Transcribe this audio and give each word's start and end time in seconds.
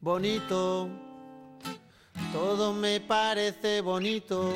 bonito. 0.00 0.88
Todo 2.32 2.72
me 2.72 3.00
parece 3.00 3.80
bonito. 3.80 4.54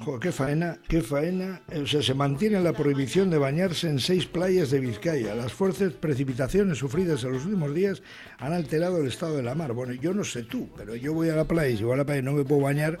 Joder, 0.00 0.20
qué 0.20 0.32
faena, 0.32 0.78
qué 0.88 1.02
faena. 1.02 1.62
O 1.80 1.86
sea, 1.86 2.02
se 2.02 2.14
mantiene 2.14 2.60
la 2.60 2.72
prohibición 2.72 3.30
de 3.30 3.38
bañarse 3.38 3.88
en 3.88 4.00
seis 4.00 4.26
playas 4.26 4.70
de 4.70 4.80
Vizcaya. 4.80 5.34
Las 5.36 5.52
fuertes 5.52 5.92
precipitaciones 5.92 6.78
sufridas 6.78 7.22
en 7.22 7.32
los 7.32 7.44
últimos 7.44 7.72
días 7.72 8.02
han 8.38 8.52
alterado 8.52 8.98
el 8.98 9.06
estado 9.06 9.36
de 9.36 9.44
la 9.44 9.54
mar. 9.54 9.72
Bueno, 9.72 9.92
yo 9.94 10.12
no 10.12 10.24
sé 10.24 10.42
tú, 10.42 10.68
pero 10.76 10.96
yo 10.96 11.14
voy 11.14 11.28
a 11.28 11.36
la 11.36 11.44
playa 11.44 11.68
y 11.68 11.76
si 11.76 11.84
voy 11.84 11.94
a 11.94 11.98
la 11.98 12.04
playa 12.04 12.20
y 12.20 12.24
no 12.24 12.32
me 12.32 12.44
puedo 12.44 12.62
bañar, 12.62 12.98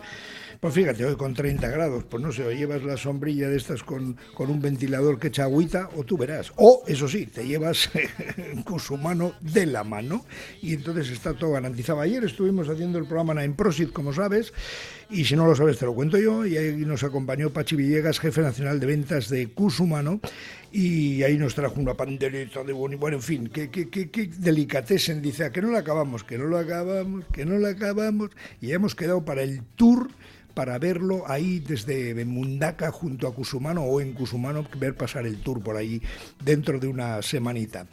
pues 0.60 0.72
fíjate, 0.72 1.04
hoy 1.04 1.16
con 1.16 1.34
30 1.34 1.68
grados, 1.68 2.04
pues 2.04 2.22
no 2.22 2.32
sé, 2.32 2.44
o 2.44 2.50
llevas 2.50 2.82
la 2.84 2.96
sombrilla 2.96 3.48
de 3.48 3.56
estas 3.56 3.82
con, 3.82 4.16
con 4.32 4.50
un 4.50 4.60
ventilador 4.62 5.18
que 5.18 5.28
echa 5.28 5.42
agüita, 5.42 5.90
o 5.96 6.04
tú 6.04 6.16
verás. 6.16 6.52
O, 6.56 6.84
eso 6.86 7.08
sí, 7.08 7.26
te 7.26 7.46
llevas 7.46 7.90
con 8.64 8.78
su 8.78 8.96
mano 8.96 9.34
de 9.40 9.66
la 9.66 9.84
mano 9.84 10.24
y 10.62 10.74
entonces 10.74 11.10
está 11.10 11.34
todo 11.34 11.52
garantizado. 11.52 12.00
Ayer 12.00 12.24
estuvimos 12.24 12.68
haciendo 12.68 12.98
el 12.98 13.06
programa 13.06 13.44
en 13.44 13.54
Prosit, 13.54 13.92
como 13.92 14.12
sabes, 14.12 14.54
y 15.10 15.24
si 15.24 15.36
no 15.36 15.44
lo 15.44 15.54
sabes 15.54 15.78
te 15.78 15.84
lo 15.84 15.94
cuento 15.94 16.18
yo, 16.18 16.46
y 16.46 16.56
ahí 16.56 16.84
acompañó 17.02 17.50
Pachi 17.50 17.76
Villegas, 17.76 18.20
jefe 18.20 18.40
nacional 18.42 18.78
de 18.80 18.86
ventas 18.86 19.28
de 19.28 19.48
Cusumano, 19.48 20.20
y 20.72 21.22
ahí 21.22 21.36
nos 21.36 21.54
trajo 21.54 21.80
una 21.80 21.94
pandereta 21.94 22.62
de 22.62 22.72
boni, 22.72 22.96
bueno, 22.96 23.16
en 23.16 23.22
fin, 23.22 23.48
que, 23.48 23.70
que, 23.70 23.88
que 23.88 24.26
delicatessen, 24.38 25.22
dice, 25.22 25.44
a 25.44 25.50
que 25.52 25.62
no 25.62 25.70
la 25.70 25.80
acabamos, 25.80 26.24
que 26.24 26.38
no 26.38 26.46
la 26.48 26.60
acabamos, 26.60 27.24
que 27.32 27.44
no 27.44 27.58
la 27.58 27.70
acabamos, 27.70 28.30
y 28.60 28.68
ya 28.68 28.76
hemos 28.76 28.94
quedado 28.94 29.24
para 29.24 29.42
el 29.42 29.62
tour 29.76 30.08
para 30.54 30.78
verlo 30.78 31.24
ahí 31.26 31.58
desde 31.58 32.24
Mundaka 32.24 32.90
junto 32.90 33.26
a 33.26 33.34
Cusumano 33.34 33.82
o 33.82 34.00
en 34.00 34.12
Cusumano, 34.12 34.64
ver 34.78 34.96
pasar 34.96 35.26
el 35.26 35.42
tour 35.42 35.62
por 35.62 35.76
ahí 35.76 36.00
dentro 36.42 36.78
de 36.78 36.86
una 36.86 37.20
semanita. 37.22 37.86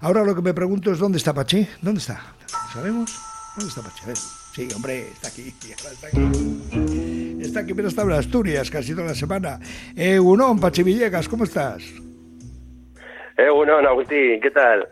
Ahora 0.00 0.24
lo 0.24 0.34
que 0.34 0.42
me 0.42 0.52
pregunto 0.52 0.92
es 0.92 0.98
¿dónde 0.98 1.18
está 1.18 1.32
Pache? 1.32 1.68
¿Dónde 1.80 2.00
está? 2.00 2.34
¿Sabemos? 2.72 3.16
¿Dónde 3.56 3.68
está 3.68 3.82
Pache? 3.82 4.02
A 4.02 4.06
ver. 4.08 4.16
Sí, 4.54 4.68
hombre, 4.74 5.06
está 5.08 5.28
aquí. 5.28 5.54
Está 7.40 7.60
aquí, 7.60 7.74
pero 7.74 7.88
está 7.88 8.02
en 8.02 8.12
Asturias 8.12 8.70
casi 8.70 8.92
toda 8.92 9.08
la 9.08 9.14
semana. 9.14 9.60
Eh, 9.94 10.18
Unón, 10.18 10.58
Pache 10.58 10.82
Villegas, 10.82 11.28
¿cómo 11.28 11.44
estás? 11.44 11.82
Eh, 13.40 13.50
bueno, 13.50 13.78
Agustín, 13.78 14.40
¿qué 14.40 14.50
tal? 14.50 14.88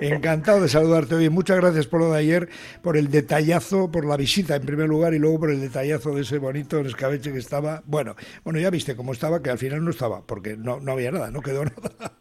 Encantado 0.00 0.62
de 0.62 0.68
saludarte 0.68 1.14
hoy. 1.16 1.28
Muchas 1.28 1.58
gracias 1.58 1.86
por 1.86 2.00
lo 2.00 2.10
de 2.10 2.18
ayer, 2.18 2.48
por 2.82 2.96
el 2.96 3.10
detallazo, 3.10 3.90
por 3.92 4.06
la 4.06 4.16
visita 4.16 4.56
en 4.56 4.64
primer 4.64 4.88
lugar 4.88 5.12
y 5.12 5.18
luego 5.18 5.40
por 5.40 5.50
el 5.50 5.60
detallazo 5.60 6.14
de 6.14 6.22
ese 6.22 6.38
bonito 6.38 6.80
escabeche 6.80 7.30
que 7.30 7.38
estaba. 7.38 7.82
Bueno, 7.84 8.16
bueno, 8.42 8.58
ya 8.58 8.70
viste 8.70 8.96
cómo 8.96 9.12
estaba, 9.12 9.42
que 9.42 9.50
al 9.50 9.58
final 9.58 9.84
no 9.84 9.90
estaba, 9.90 10.22
porque 10.26 10.56
no, 10.56 10.80
no 10.80 10.92
había 10.92 11.10
nada, 11.12 11.30
no 11.30 11.42
quedó 11.42 11.62
nada. 11.66 12.12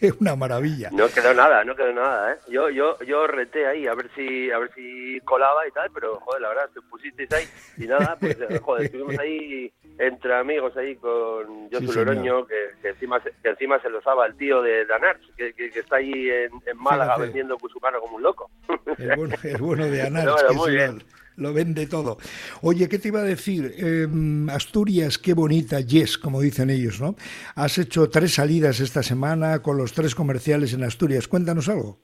Es 0.00 0.14
una 0.20 0.36
maravilla. 0.36 0.88
No 0.90 1.06
quedó 1.08 1.34
nada, 1.34 1.64
no 1.64 1.76
quedó 1.76 1.92
nada, 1.92 2.32
¿eh? 2.32 2.36
Yo, 2.48 2.70
yo, 2.70 2.98
yo 3.00 3.26
reté 3.26 3.66
ahí 3.66 3.86
a 3.86 3.94
ver 3.94 4.08
si, 4.14 4.50
a 4.50 4.58
ver 4.58 4.70
si 4.74 5.20
colaba 5.20 5.68
y 5.68 5.70
tal, 5.72 5.90
pero 5.92 6.18
joder, 6.20 6.40
la 6.40 6.48
verdad, 6.48 6.70
te 6.72 6.80
pusisteis 6.80 7.30
ahí 7.32 7.44
y 7.76 7.86
nada, 7.86 8.16
pues 8.18 8.38
joder, 8.62 8.86
estuvimos 8.86 9.18
ahí 9.18 9.70
entre 9.98 10.34
amigos 10.34 10.74
ahí 10.78 10.96
con 10.96 11.70
Josu 11.70 11.92
Sí, 11.92 11.98
Loroño, 11.98 12.46
que, 12.46 12.54
que 12.80 12.88
encima, 12.88 13.20
se- 13.22 13.32
que 13.42 13.50
encima 13.50 13.78
se 13.82 13.90
lo 13.90 14.00
el 14.24 14.36
tío 14.36 14.62
de 14.62 14.84
Danars, 14.86 15.20
que, 15.36 15.52
que, 15.54 15.70
que 15.70 15.80
está 15.80 15.96
ahí 15.96 16.12
en, 16.30 16.50
en 16.66 16.76
Málaga 16.78 17.12
Fíjate. 17.14 17.22
vendiendo 17.26 17.56
cusumano 17.58 18.00
como 18.00 18.16
un 18.16 18.22
loco. 18.22 18.50
El 18.98 19.16
bueno, 19.16 19.34
el 19.42 19.56
bueno 19.58 19.86
de 19.86 20.02
Anar, 20.02 20.30
Bueno, 20.30 20.52
muy 20.54 20.70
bien. 20.72 20.98
lo, 21.36 21.48
lo 21.48 21.54
vende 21.54 21.86
todo. 21.86 22.18
Oye, 22.62 22.88
¿qué 22.88 22.98
te 22.98 23.08
iba 23.08 23.20
a 23.20 23.24
decir? 23.24 23.74
Eh, 23.76 24.06
Asturias, 24.50 25.18
qué 25.18 25.34
bonita, 25.34 25.80
yes, 25.80 26.16
como 26.18 26.40
dicen 26.40 26.70
ellos, 26.70 27.00
¿no? 27.00 27.14
Has 27.56 27.76
hecho 27.78 28.08
tres 28.08 28.34
salidas 28.34 28.80
esta 28.80 29.02
semana 29.02 29.60
con 29.62 29.76
los 29.76 29.92
tres 29.92 30.14
comerciales 30.14 30.72
en 30.72 30.84
Asturias. 30.84 31.28
Cuéntanos 31.28 31.68
algo. 31.68 31.98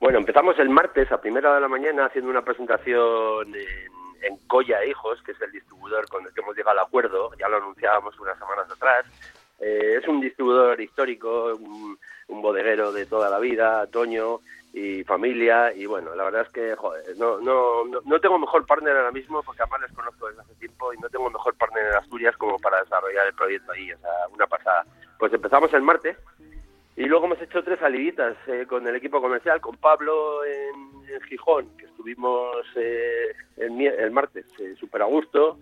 Bueno, 0.00 0.18
empezamos 0.18 0.58
el 0.58 0.68
martes 0.70 1.10
a 1.10 1.20
primera 1.20 1.54
de 1.54 1.60
la 1.60 1.68
mañana 1.68 2.06
haciendo 2.06 2.30
una 2.30 2.44
presentación 2.44 3.48
en, 3.54 3.54
en 4.22 4.34
e 4.34 4.88
Hijos, 4.90 5.22
que 5.22 5.32
es 5.32 5.40
el 5.40 5.52
distribuidor 5.52 6.08
con 6.08 6.24
el 6.26 6.32
que 6.32 6.40
hemos 6.40 6.56
llegado 6.56 6.78
al 6.78 6.86
acuerdo, 6.86 7.30
ya 7.38 7.48
lo 7.48 7.56
anunciábamos 7.58 8.18
unas 8.20 8.38
semanas 8.38 8.70
atrás. 8.70 9.04
Eh, 9.60 9.98
es 10.00 10.08
un 10.08 10.20
distribuidor 10.20 10.80
histórico, 10.80 11.54
un, 11.54 11.98
un 12.28 12.42
bodeguero 12.42 12.92
de 12.92 13.06
toda 13.06 13.30
la 13.30 13.38
vida, 13.38 13.86
Toño 13.86 14.40
y 14.72 15.04
familia, 15.04 15.72
y 15.72 15.86
bueno, 15.86 16.14
la 16.14 16.24
verdad 16.24 16.42
es 16.42 16.50
que, 16.50 16.76
joder, 16.76 17.16
no, 17.16 17.40
no, 17.40 17.84
no, 17.84 18.20
tengo 18.20 18.38
mejor 18.38 18.66
partner 18.66 18.94
ahora 18.94 19.10
mismo, 19.10 19.42
porque 19.42 19.62
además 19.62 19.80
les 19.82 19.92
conozco 19.92 20.28
desde 20.28 20.42
hace 20.42 20.54
tiempo, 20.56 20.92
y 20.92 20.98
no 20.98 21.08
tengo 21.08 21.30
mejor 21.30 21.54
partner 21.54 21.86
en 21.86 21.94
Asturias 21.94 22.36
como 22.36 22.58
para 22.58 22.82
desarrollar 22.82 23.26
el 23.26 23.34
proyecto 23.34 23.72
ahí, 23.72 23.90
o 23.90 23.98
sea, 23.98 24.10
una 24.34 24.46
pasada. 24.46 24.84
Pues 25.18 25.32
empezamos 25.32 25.72
el 25.72 25.80
martes, 25.80 26.18
y 26.96 27.04
luego 27.04 27.26
hemos 27.26 27.40
hecho 27.40 27.62
tres 27.62 27.78
saliditas 27.78 28.36
eh, 28.48 28.66
con 28.66 28.86
el 28.86 28.96
equipo 28.96 29.20
comercial, 29.20 29.60
con 29.60 29.76
Pablo 29.76 30.44
en, 30.44 31.22
Gijón, 31.28 31.74
que 31.78 31.86
estuvimos 31.86 32.56
eh, 32.74 33.32
el, 33.56 33.80
el 33.80 34.10
martes, 34.10 34.44
eh, 34.58 34.74
súper 34.78 35.02
a 35.02 35.06
gusto. 35.06 35.58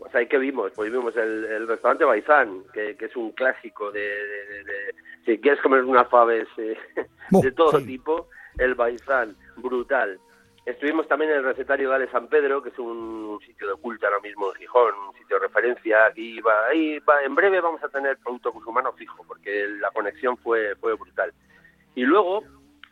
Pues 0.00 0.14
ahí 0.14 0.26
que 0.26 0.38
vimos, 0.38 0.72
pues 0.74 0.90
vimos 0.90 1.14
el, 1.16 1.44
el 1.44 1.68
restaurante 1.68 2.04
Baizán, 2.04 2.64
que, 2.72 2.96
que 2.96 3.04
es 3.04 3.14
un 3.16 3.30
clásico 3.32 3.92
de, 3.92 4.00
de- 4.00 4.46
de- 4.46 4.64
de- 4.64 4.94
si 5.24 5.38
quieres 5.38 5.60
comer 5.62 5.84
unas 5.84 6.08
faves 6.08 6.48
eh, 6.56 6.76
de 7.30 7.52
todo 7.52 7.78
sí. 7.80 7.86
tipo, 7.86 8.28
el 8.58 8.74
Baizán, 8.74 9.36
brutal. 9.56 10.18
Estuvimos 10.66 11.06
también 11.08 11.30
en 11.32 11.38
el 11.38 11.44
recetario 11.44 11.90
de 11.90 11.96
Ale 11.96 12.10
San 12.10 12.28
Pedro, 12.28 12.62
que 12.62 12.70
es 12.70 12.78
un 12.78 13.38
sitio 13.46 13.68
de 13.68 13.80
culto 13.80 14.06
ahora 14.06 14.20
mismo 14.20 14.48
en 14.48 14.54
Gijón, 14.58 14.94
un 15.08 15.14
sitio 15.18 15.38
de 15.38 15.46
referencia. 15.46 16.06
Aquí 16.06 16.40
va, 16.40 16.66
ahí 16.68 16.98
va, 17.00 17.22
en 17.22 17.34
breve 17.34 17.60
vamos 17.60 17.82
a 17.84 17.88
tener 17.88 18.16
producto 18.18 18.52
humano 18.52 18.92
fijo, 18.94 19.22
porque 19.26 19.66
la 19.80 19.90
conexión 19.90 20.36
fue, 20.38 20.74
fue 20.76 20.94
brutal. 20.94 21.32
Y 21.94 22.02
luego, 22.04 22.42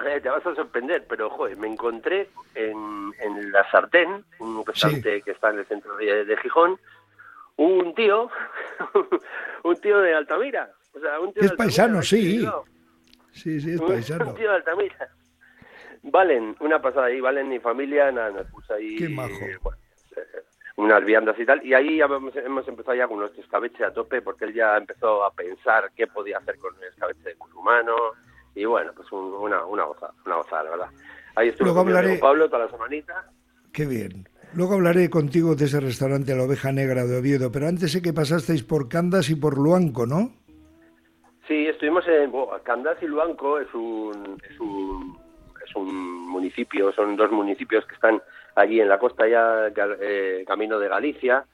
eh, 0.06 0.20
te 0.20 0.28
vas 0.28 0.44
a 0.47 0.54
sorprender, 0.54 1.06
pero 1.08 1.28
joder, 1.30 1.56
me 1.58 1.68
encontré 1.68 2.28
en, 2.54 3.12
en 3.20 3.52
La 3.52 3.70
Sartén, 3.70 4.24
un 4.41 4.64
restaurante 4.66 5.22
que 5.22 5.30
está 5.32 5.50
en 5.50 5.58
el 5.60 5.66
centro 5.66 5.97
de, 5.97 6.24
de 6.24 6.36
Gijón, 6.38 6.78
un 7.58 7.94
tío, 7.94 8.30
un 9.64 9.76
tío 9.80 9.98
de 10.00 10.14
Altamira. 10.14 10.70
O 10.94 11.00
sea, 11.00 11.20
un 11.20 11.32
tío 11.32 11.42
Es 11.42 11.48
de 11.50 11.52
Altamira, 11.52 11.56
paisano, 11.56 12.02
sí. 12.02 12.48
Sí, 13.32 13.60
sí, 13.60 13.74
es 13.74 13.80
Un 13.80 13.86
paisano. 13.88 14.34
tío 14.34 14.50
de 14.50 14.56
Altamira. 14.56 15.08
Valen, 16.02 16.56
una 16.60 16.80
pasada 16.80 17.06
ahí, 17.06 17.20
Valen 17.20 17.52
y 17.52 17.58
familia, 17.58 18.10
nada, 18.12 18.30
nos 18.30 18.47
puso 18.47 18.72
ahí 18.74 18.97
Qué 18.97 19.08
majo. 19.08 19.30
bueno, 19.62 19.78
eh, 20.16 20.20
unas 20.76 21.04
viandas 21.04 21.36
y 21.38 21.44
tal, 21.44 21.64
y 21.66 21.74
ahí 21.74 21.97
ya 21.98 22.04
hemos, 22.04 22.34
hemos 22.36 22.66
empezado 22.68 22.97
ya 22.97 23.08
con 23.08 23.18
nuestro 23.18 23.42
escabeche 23.42 23.84
a 23.84 23.92
tope, 23.92 24.22
porque 24.22 24.44
él 24.44 24.54
ya 24.54 24.76
empezó 24.76 25.24
a 25.24 25.32
pensar 25.32 25.91
qué 25.97 26.06
podía 26.06 26.38
hacer 26.38 26.56
con 26.58 26.74
el 26.76 26.84
escabeche 26.84 27.20
de 27.30 27.34
Cusumano, 27.34 27.97
y 28.54 28.64
bueno, 28.64 28.92
pues 28.94 29.10
un- 29.10 29.34
una, 29.34 29.64
una 29.66 29.84
gozada, 29.84 30.14
una 30.24 30.36
gozada, 30.36 30.62
la 30.64 30.70
verdad. 30.70 30.88
Ahí 31.34 31.48
estuve 31.48 31.66
Luego 31.66 31.80
con 31.84 31.88
hablaré- 31.92 32.18
Pablo 32.20 32.47
toda 32.48 32.64
la 32.66 32.70
semanita. 32.70 33.28
Qué 33.72 33.84
bien. 33.86 34.28
Luego 34.54 34.75
hablaré 34.75 35.10
contigo 35.10 35.54
de 35.54 35.66
ese 35.66 35.81
restaurante 35.81 36.34
La 36.34 36.44
Oveja 36.44 36.72
Negra 36.72 37.04
de 37.04 37.19
Oviedo, 37.19 37.53
pero 37.53 37.69
antes 37.69 37.92
sé 37.92 38.03
que 38.03 38.12
pasasteis 38.12 38.62
por 38.62 38.88
Candas 38.88 39.31
y 39.31 39.36
por 39.36 39.59
Luanco, 39.59 40.06
¿no? 40.06 40.32
Sí, 41.47 41.66
estuvimos 41.66 42.04
en 42.09 42.32
Candás 42.62 43.03
y 43.03 43.06
Luanco, 43.06 43.59
es 43.59 43.72
un, 43.72 44.38
es 44.50 44.60
un 44.60 45.19
es 45.69 45.76
un 45.76 46.28
municipio, 46.28 46.92
son 46.92 47.16
dos 47.16 47.31
municipios 47.31 47.84
que 47.86 47.94
están 47.94 48.22
allí 48.54 48.81
en 48.81 48.88
la 48.88 48.98
costa 48.98 49.28
ya, 49.28 49.69
eh, 50.00 50.44
camino 50.47 50.78
de 50.78 50.88
Galicia, 50.88 51.44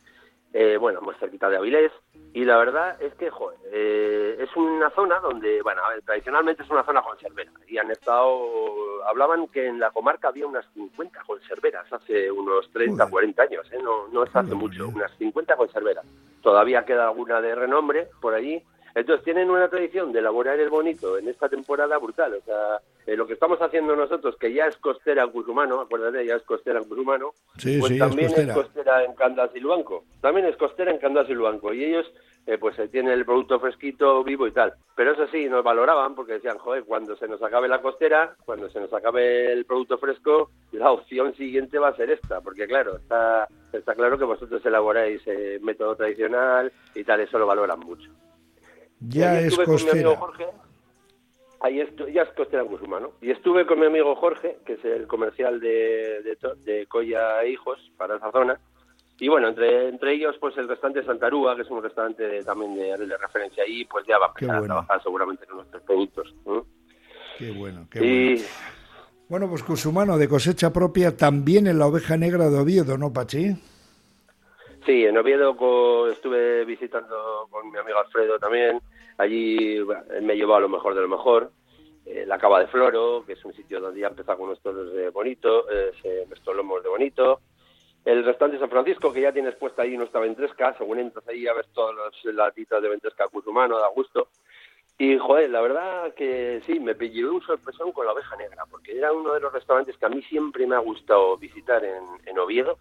eh, 0.56 0.76
bueno, 0.78 1.00
muy 1.00 1.16
cerquita 1.16 1.50
de 1.50 1.56
Avilés, 1.56 1.90
y 2.32 2.44
la 2.44 2.56
verdad 2.56 2.96
es 3.02 3.12
que, 3.14 3.28
joder, 3.28 3.58
eh, 3.72 4.36
es 4.38 4.54
una 4.54 4.88
zona 4.90 5.18
donde, 5.18 5.60
bueno, 5.62 5.84
a 5.84 5.90
ver, 5.90 6.02
tradicionalmente 6.02 6.62
es 6.62 6.70
una 6.70 6.84
zona 6.84 7.02
conservera, 7.02 7.50
y 7.66 7.76
han 7.76 7.90
estado, 7.90 9.04
hablaban 9.04 9.48
que 9.48 9.66
en 9.66 9.80
la 9.80 9.90
comarca 9.90 10.28
había 10.28 10.46
unas 10.46 10.64
50 10.74 11.22
conserveras 11.24 11.92
hace 11.92 12.30
unos 12.30 12.70
30, 12.70 13.02
Joder. 13.02 13.10
40 13.10 13.42
años, 13.42 13.72
¿eh? 13.72 13.78
no, 13.82 14.06
no 14.08 14.22
es 14.22 14.34
hace 14.34 14.54
mucho, 14.54 14.86
unas 14.86 15.10
50 15.18 15.56
conserveras. 15.56 16.06
Todavía 16.40 16.84
queda 16.84 17.08
alguna 17.08 17.40
de 17.40 17.56
renombre 17.56 18.08
por 18.20 18.32
allí, 18.34 18.62
entonces 18.94 19.24
tienen 19.24 19.50
una 19.50 19.68
tradición 19.68 20.12
de 20.12 20.20
elaborar 20.20 20.58
el 20.60 20.68
bonito 20.70 21.18
en 21.18 21.28
esta 21.28 21.48
temporada 21.48 21.98
brutal. 21.98 22.34
O 22.34 22.40
sea, 22.44 22.78
eh, 23.06 23.16
lo 23.16 23.26
que 23.26 23.32
estamos 23.34 23.60
haciendo 23.60 23.96
nosotros, 23.96 24.36
que 24.38 24.52
ya 24.52 24.66
es 24.66 24.76
costera 24.76 25.24
en 25.24 25.30
Cusumano, 25.30 25.80
acuérdate, 25.80 26.24
ya 26.24 26.36
es 26.36 26.42
costera 26.44 26.78
en 26.78 26.88
Cusumano, 26.88 27.32
Sí, 27.58 27.78
pues 27.78 27.92
sí, 27.92 27.98
ya 27.98 28.04
es 28.04 28.10
también 28.10 28.28
costera. 28.28 28.52
es 28.52 28.58
costera 28.58 29.04
en 29.04 29.14
Candas 29.14 29.50
y 29.54 29.60
Luanco. 29.60 30.04
También 30.20 30.46
es 30.46 30.56
costera 30.56 30.90
en 30.90 30.98
Candas 30.98 31.28
y 31.28 31.34
Luanco. 31.34 31.72
Y 31.74 31.84
ellos, 31.84 32.06
eh, 32.46 32.56
pues 32.58 32.78
eh, 32.78 32.88
tienen 32.88 33.12
el 33.12 33.24
producto 33.24 33.58
fresquito, 33.58 34.22
vivo 34.22 34.46
y 34.46 34.52
tal. 34.52 34.74
Pero 34.94 35.12
eso 35.12 35.26
sí, 35.26 35.48
nos 35.48 35.64
valoraban 35.64 36.14
porque 36.14 36.34
decían, 36.34 36.58
joder, 36.58 36.84
cuando 36.84 37.16
se 37.16 37.26
nos 37.26 37.42
acabe 37.42 37.66
la 37.68 37.82
costera, 37.82 38.36
cuando 38.44 38.70
se 38.70 38.80
nos 38.80 38.92
acabe 38.92 39.52
el 39.52 39.64
producto 39.64 39.98
fresco, 39.98 40.50
la 40.72 40.92
opción 40.92 41.34
siguiente 41.34 41.78
va 41.78 41.88
a 41.88 41.96
ser 41.96 42.10
esta. 42.10 42.40
Porque 42.40 42.66
claro, 42.66 42.96
está, 42.96 43.48
está 43.72 43.94
claro 43.94 44.16
que 44.18 44.24
vosotros 44.24 44.64
elaboráis 44.64 45.20
eh, 45.26 45.58
método 45.62 45.96
tradicional 45.96 46.72
y 46.94 47.02
tal, 47.02 47.20
eso 47.20 47.38
lo 47.38 47.46
valoran 47.46 47.80
mucho. 47.80 48.10
Ya 49.00 49.32
Ahí 49.32 49.44
es 49.44 49.52
estuve 49.58 49.64
con 49.66 49.74
mi 49.84 49.90
amigo 49.90 50.14
costera. 50.14 50.16
Jorge. 50.16 50.46
Ahí 51.60 51.78
estu- 51.80 52.12
ya 52.12 52.22
es 52.22 52.28
costera 52.30 52.62
en 52.62 52.68
Guzmán, 52.68 53.02
¿no? 53.04 53.12
Y 53.22 53.30
estuve 53.30 53.66
con 53.66 53.80
mi 53.80 53.86
amigo 53.86 54.14
Jorge, 54.16 54.58
que 54.66 54.74
es 54.74 54.84
el 54.84 55.06
comercial 55.06 55.60
de, 55.60 56.22
de, 56.22 56.80
e 56.82 57.48
Hijos 57.50 57.78
para 57.96 58.16
esa 58.16 58.30
zona. 58.32 58.60
Y 59.18 59.28
bueno, 59.28 59.48
entre, 59.48 59.88
entre 59.88 60.12
ellos, 60.12 60.36
pues 60.40 60.56
el 60.58 60.68
restaurante 60.68 61.04
Santarúa, 61.06 61.54
que 61.56 61.62
es 61.62 61.70
un 61.70 61.82
restaurante 61.82 62.22
de- 62.24 62.44
también 62.44 62.74
de, 62.76 63.06
de 63.06 63.16
referencia 63.16 63.62
ahí, 63.62 63.84
pues 63.86 64.04
ya 64.06 64.18
va 64.18 64.26
a 64.26 64.28
empezar 64.30 64.58
bueno. 64.58 64.74
a 64.74 64.76
trabajar 64.78 65.02
seguramente 65.02 65.46
con 65.46 65.56
nuestros 65.58 65.82
productos. 65.84 66.34
Qué 67.38 67.50
bueno, 67.52 67.86
qué 67.90 68.04
y, 68.04 68.34
bueno. 68.34 68.48
Bueno, 69.28 69.48
pues 69.48 69.62
Cusumano 69.62 70.18
de 70.18 70.28
cosecha 70.28 70.70
propia 70.72 71.16
también 71.16 71.66
en 71.66 71.78
la 71.78 71.86
oveja 71.86 72.16
negra 72.18 72.50
de 72.50 72.58
Oviedo, 72.58 72.98
¿no, 72.98 73.10
Pachi? 73.12 73.56
Sí, 74.84 75.06
en 75.06 75.16
Oviedo 75.16 76.10
estuve 76.10 76.66
visitando 76.66 77.48
con 77.50 77.70
mi 77.70 77.78
amigo 77.78 77.98
Alfredo 77.98 78.38
también. 78.38 78.80
Allí 79.16 79.78
me 80.20 80.36
llevó 80.36 80.56
a 80.56 80.60
lo 80.60 80.68
mejor 80.68 80.94
de 80.94 81.00
lo 81.00 81.08
mejor. 81.08 81.50
Eh, 82.04 82.24
la 82.26 82.36
Cava 82.36 82.60
de 82.60 82.66
Floro, 82.66 83.24
que 83.24 83.32
es 83.32 83.44
un 83.46 83.54
sitio 83.54 83.80
donde 83.80 84.00
ya 84.00 84.08
empezó 84.08 84.36
con 84.36 84.48
nuestros 84.48 84.92
de 84.92 85.08
bonito, 85.08 85.64
eh, 85.70 86.26
nuestros 86.28 86.54
lomos 86.54 86.82
de 86.82 86.90
bonito. 86.90 87.40
El 88.04 88.26
restaurante 88.26 88.60
San 88.60 88.68
Francisco, 88.68 89.10
que 89.10 89.22
ya 89.22 89.32
tienes 89.32 89.54
puesta 89.54 89.82
ahí 89.82 89.96
nuestra 89.96 90.20
ventresca, 90.20 90.76
según 90.76 90.98
entras 90.98 91.26
ahí 91.28 91.44
ya 91.44 91.54
ves 91.54 91.66
todas 91.72 91.96
las 91.96 92.34
latitas 92.34 92.82
de 92.82 92.90
ventresca 92.90 93.28
cusumano, 93.28 93.78
da 93.78 93.88
gusto. 93.88 94.28
Y, 94.98 95.16
joder, 95.16 95.48
la 95.48 95.62
verdad 95.62 96.12
que 96.12 96.60
sí, 96.66 96.78
me 96.78 96.92
llevé 96.92 97.30
un 97.30 97.40
sorpresón 97.40 97.90
con 97.92 98.04
la 98.04 98.12
oveja 98.12 98.36
negra, 98.36 98.64
porque 98.70 98.98
era 98.98 99.14
uno 99.14 99.32
de 99.32 99.40
los 99.40 99.50
restaurantes 99.50 99.96
que 99.96 100.04
a 100.04 100.10
mí 100.10 100.22
siempre 100.24 100.66
me 100.66 100.76
ha 100.76 100.80
gustado 100.80 101.38
visitar 101.38 101.82
en, 101.82 102.04
en 102.26 102.38
Oviedo 102.38 102.76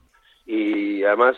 y 0.45 1.03
además 1.03 1.37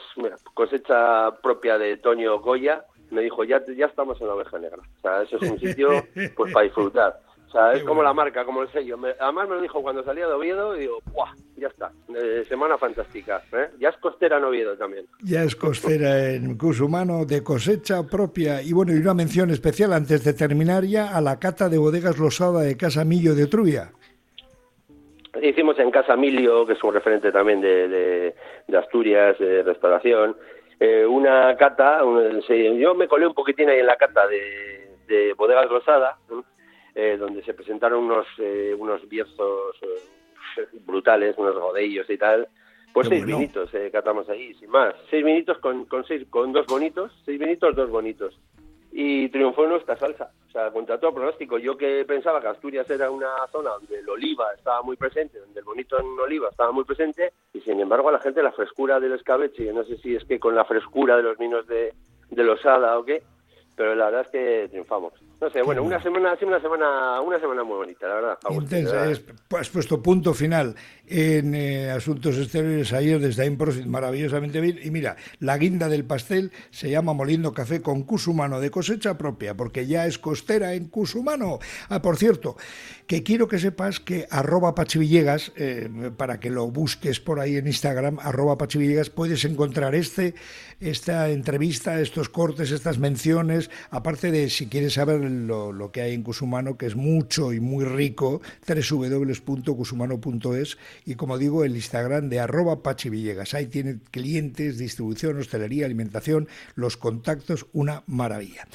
cosecha 0.53 1.31
propia 1.41 1.77
de 1.77 1.97
Toño 1.97 2.39
Goya 2.39 2.83
me 3.11 3.21
dijo 3.21 3.43
ya 3.43 3.61
ya 3.77 3.85
estamos 3.85 4.19
en 4.19 4.27
la 4.27 4.33
oveja 4.33 4.57
negra 4.57 4.81
o 4.97 5.01
sea 5.01 5.21
eso 5.21 5.37
es 5.37 5.51
un 5.51 5.59
sitio 5.59 5.89
pues 6.35 6.53
para 6.53 6.63
disfrutar. 6.63 7.21
O 7.47 7.51
sea 7.51 7.73
es 7.73 7.83
como 7.83 8.03
la 8.03 8.13
marca 8.13 8.43
como 8.43 8.63
el 8.63 8.71
sello. 8.71 8.97
Además 9.19 9.47
me 9.47 9.55
lo 9.55 9.61
dijo 9.61 9.81
cuando 9.81 10.03
salía 10.03 10.27
de 10.27 10.33
Oviedo 10.33 10.75
y 10.75 10.81
digo 10.81 10.97
¡buah! 11.13 11.31
ya 11.55 11.67
está 11.67 11.91
eh, 12.13 12.43
semana 12.49 12.77
fantástica 12.77 13.41
¿eh? 13.53 13.69
ya 13.79 13.89
es 13.89 13.97
costera 13.97 14.39
en 14.39 14.43
Oviedo 14.43 14.75
también. 14.75 15.05
Ya 15.23 15.43
es 15.43 15.55
costera 15.55 16.31
en 16.31 16.57
Cusumano 16.57 17.25
de 17.25 17.43
cosecha 17.43 18.03
propia. 18.03 18.61
Y 18.61 18.73
bueno 18.73 18.93
y 18.93 18.97
una 18.97 19.13
mención 19.13 19.51
especial 19.51 19.93
antes 19.93 20.23
de 20.23 20.33
terminar 20.33 20.83
ya 20.83 21.15
a 21.15 21.21
la 21.21 21.39
cata 21.39 21.69
de 21.69 21.77
bodegas 21.77 22.17
Losada 22.17 22.61
de 22.61 22.75
Casa 22.75 23.05
Millo 23.05 23.35
de 23.35 23.47
Truya 23.47 23.91
Hicimos 25.41 25.77
en 25.79 25.91
Casa 25.91 26.15
Milio, 26.15 26.65
que 26.65 26.73
es 26.73 26.83
un 26.83 26.93
referente 26.93 27.31
también 27.31 27.61
de, 27.61 28.33
de, 28.67 28.77
Asturias, 28.77 29.37
de 29.39 29.63
restauración, 29.63 30.35
eh, 30.79 31.05
una 31.05 31.55
cata, 31.57 32.01
yo 32.77 32.95
me 32.95 33.07
colé 33.07 33.27
un 33.27 33.33
poquitín 33.33 33.69
ahí 33.69 33.79
en 33.79 33.87
la 33.87 33.95
cata 33.95 34.27
de, 34.27 34.91
de 35.07 35.33
Bodegas 35.33 35.69
Rosada, 35.69 36.17
eh, 36.93 37.17
donde 37.17 37.43
se 37.43 37.53
presentaron 37.53 38.03
unos, 38.03 38.27
eh, 38.39 38.75
unos 38.77 39.07
bierzos 39.07 39.77
brutales, 40.85 41.37
unos 41.37 41.55
rodellos 41.55 42.09
y 42.09 42.17
tal. 42.17 42.47
Pues 42.93 43.09
seis 43.09 43.25
minutos 43.25 43.71
catamos 43.91 44.29
ahí, 44.29 44.53
sin 44.53 44.69
más. 44.69 44.95
Seis 45.09 45.23
minutos 45.23 45.57
con, 45.57 45.83
con, 45.85 46.05
seis, 46.05 46.25
con 46.29 46.53
dos 46.53 46.65
bonitos, 46.65 47.11
seis 47.25 47.39
minutos, 47.39 47.75
dos 47.75 47.89
bonitos 47.89 48.39
y 48.97 49.27
triunfó 49.27 49.67
nuestra 49.67 49.97
salsa. 49.97 50.31
O 50.47 50.51
sea, 50.51 50.71
contra 50.71 50.97
todo 50.97 51.13
pronóstico. 51.13 51.57
Yo 51.57 51.75
que 51.75 52.05
pensaba 52.05 52.39
que 52.39 52.47
Asturias 52.47 52.89
era 52.89 53.11
una 53.11 53.27
zona 53.51 53.71
donde 53.71 53.99
el 53.99 54.07
oliva 54.07 54.45
estaba 54.55 54.81
muy 54.83 54.95
presente, 54.95 55.37
donde 55.37 55.59
el 55.59 55.65
bonito 55.65 55.99
en 55.99 56.17
oliva 56.17 56.47
estaba 56.49 56.71
muy 56.71 56.85
presente, 56.85 57.33
y 57.51 57.59
sin 57.59 57.81
embargo 57.81 58.07
a 58.07 58.13
la 58.13 58.19
gente 58.19 58.41
la 58.41 58.53
frescura 58.53 59.01
del 59.01 59.11
escabeche, 59.11 59.73
no 59.73 59.83
sé 59.83 59.97
si 59.97 60.15
es 60.15 60.23
que 60.23 60.39
con 60.39 60.55
la 60.55 60.63
frescura 60.63 61.17
de 61.17 61.23
los 61.23 61.37
vinos 61.37 61.67
de, 61.67 61.93
de 62.29 62.43
Losada 62.45 62.97
o 62.97 63.03
qué, 63.03 63.21
pero 63.75 63.95
la 63.95 64.05
verdad 64.05 64.21
es 64.21 64.31
que 64.31 64.67
triunfamos. 64.69 65.13
No 65.41 65.49
sé, 65.49 65.61
bueno, 65.61 65.83
una 65.83 66.01
semana, 66.01 66.35
sí, 66.39 66.45
una 66.45 66.61
semana, 66.61 67.19
una 67.21 67.39
semana 67.39 67.63
muy 67.63 67.75
bonita, 67.75 68.07
la 68.07 68.15
verdad. 68.15 68.37
Intensa, 68.49 69.03
has 69.03 69.69
puesto 69.69 70.01
punto 70.01 70.33
final 70.33 70.75
en 71.07 71.53
eh, 71.53 71.91
Asuntos 71.91 72.37
Exteriores 72.37 72.93
ayer 72.93 73.19
desde 73.19 73.45
Improfit, 73.45 73.85
maravillosamente 73.85 74.61
bien. 74.61 74.79
Y 74.81 74.91
mira, 74.91 75.17
la 75.39 75.57
guinda 75.57 75.89
del 75.89 76.05
pastel 76.05 76.51
se 76.71 76.89
llama 76.89 77.13
Moliendo 77.13 77.53
Café 77.53 77.81
con 77.81 78.03
Cusumano 78.03 78.59
de 78.59 78.71
cosecha 78.71 79.17
propia, 79.17 79.55
porque 79.55 79.87
ya 79.87 80.07
es 80.07 80.17
costera 80.17 80.73
en 80.73 80.87
Cusumano. 80.87 81.59
Ah, 81.89 82.01
por 82.01 82.17
cierto, 82.17 82.55
que 83.07 83.23
quiero 83.23 83.47
que 83.47 83.59
sepas 83.59 83.99
que 83.99 84.27
arroba 84.31 84.73
Pachivillegas, 84.73 85.51
eh, 85.57 86.11
para 86.15 86.39
que 86.39 86.49
lo 86.49 86.67
busques 86.67 87.19
por 87.19 87.39
ahí 87.39 87.57
en 87.57 87.67
Instagram, 87.67 88.19
arroba 88.19 88.57
Pachivillegas, 88.57 89.09
puedes 89.09 89.45
encontrar 89.45 89.95
este, 89.95 90.33
esta 90.79 91.29
entrevista, 91.29 91.99
estos 91.99 92.29
cortes, 92.29 92.71
estas 92.71 92.97
menciones, 92.97 93.64
aparte 93.89 94.31
de 94.31 94.49
si 94.49 94.67
quieres 94.67 94.93
saber 94.93 95.21
lo, 95.21 95.91
que 95.91 96.01
hay 96.01 96.13
en 96.13 96.23
Cusumano, 96.23 96.77
que 96.77 96.85
es 96.85 96.95
mucho 96.95 97.53
y 97.53 97.59
muy 97.59 97.85
rico, 97.85 98.41
www.cusumano.es 98.67 100.77
y 101.05 101.15
como 101.15 101.37
digo, 101.37 101.63
el 101.63 101.75
Instagram 101.75 102.29
de 102.29 102.39
arroba 102.39 102.81
Pachi 102.81 103.09
Villegas. 103.09 103.53
Ahí 103.53 103.67
tiene 103.67 103.99
clientes, 104.11 104.77
distribución, 104.77 105.39
hostelería, 105.39 105.85
alimentación, 105.85 106.47
los 106.75 106.97
contactos, 106.97 107.65
una 107.73 108.03
maravilla. 108.07 108.67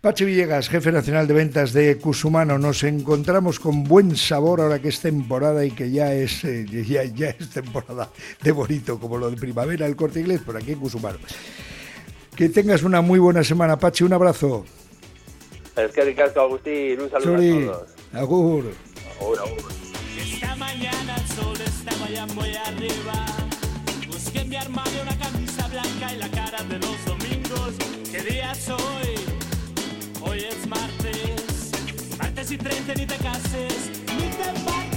Pachi 0.00 0.24
Villegas, 0.24 0.68
jefe 0.68 0.90
nacional 0.90 1.28
de 1.28 1.34
ventas 1.34 1.72
de 1.72 1.96
Cusumano, 1.96 2.58
nos 2.58 2.82
encontramos 2.82 3.60
con 3.60 3.84
buen 3.84 4.16
sabor 4.16 4.60
ahora 4.60 4.80
que 4.80 4.88
es 4.88 5.00
temporada 5.00 5.64
y 5.64 5.70
que 5.70 5.92
ya 5.92 6.12
es, 6.12 6.44
eh, 6.44 6.66
ya, 6.86 7.04
ya 7.04 7.28
es 7.28 7.50
temporada 7.50 8.10
de 8.42 8.50
bonito, 8.50 8.98
como 8.98 9.16
lo 9.16 9.30
de 9.30 9.36
primavera, 9.36 9.86
el 9.86 9.94
corte 9.94 10.20
inglés, 10.20 10.40
por 10.40 10.56
aquí 10.56 10.72
en 10.72 10.80
Cusumano. 10.80 11.18
Que 12.36 12.48
tengas 12.48 12.82
una 12.82 13.00
muy 13.02 13.18
buena 13.18 13.44
semana, 13.44 13.78
Pachi. 13.78 14.04
Un 14.04 14.12
abrazo. 14.14 14.64
Es 15.76 15.92
que 15.92 16.04
Ricardo 16.04 16.40
Agustín, 16.40 17.00
un 17.00 17.10
saludo 17.10 17.34
a 17.34 17.38
todos. 17.38 17.88
Agur. 18.14 18.72
Agur, 19.20 19.38
agur. 19.38 19.72
Esta 20.18 20.56
mañana 20.56 21.16
el 21.16 21.28
sol 21.28 21.56
estaba 21.64 22.08
ya 22.10 22.26
muy 22.26 22.54
arriba. 22.54 23.26
Busqué 24.06 24.40
en 24.40 24.48
mi 24.48 24.56
armario 24.56 25.02
una 25.02 25.18
camisa 25.18 25.68
blanca 25.68 26.14
y 26.14 26.18
la 26.18 26.30
cara 26.30 26.62
de 26.64 26.78
los 26.78 27.04
domingos. 27.04 27.74
¿Qué 28.10 28.20
día 28.22 28.52
es 28.52 28.68
hoy? 28.68 29.14
Hoy 30.22 30.38
es 30.40 30.66
martes. 30.66 31.70
Martes 32.18 32.50
y 32.50 32.58
30 32.58 32.94
ni 32.94 33.06
te 33.06 33.16
cases, 33.16 33.90
ni 34.08 34.28
te 34.30 34.64
vayas. 34.64 34.91